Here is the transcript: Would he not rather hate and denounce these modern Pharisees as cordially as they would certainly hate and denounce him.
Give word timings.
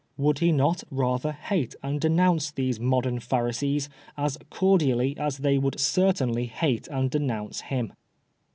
Would 0.17 0.39
he 0.39 0.51
not 0.51 0.83
rather 0.89 1.31
hate 1.31 1.75
and 1.83 2.01
denounce 2.01 2.49
these 2.49 2.79
modern 2.79 3.19
Pharisees 3.19 3.87
as 4.17 4.39
cordially 4.49 5.15
as 5.15 5.37
they 5.37 5.59
would 5.59 5.79
certainly 5.79 6.47
hate 6.47 6.87
and 6.87 7.11
denounce 7.11 7.61
him. 7.61 7.93